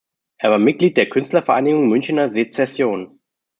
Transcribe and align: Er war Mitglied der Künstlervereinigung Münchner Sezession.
Er 0.39 0.49
war 0.49 0.57
Mitglied 0.57 0.97
der 0.97 1.09
Künstlervereinigung 1.11 1.87
Münchner 1.87 2.31
Sezession. 2.31 3.19